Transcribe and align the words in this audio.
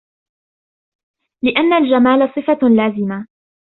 لِأَنَّ 1.43 1.73
الْجَمَالَ 1.73 2.29
صِفَةٌ 2.29 2.67
لَازِمَةٌ 2.67 3.27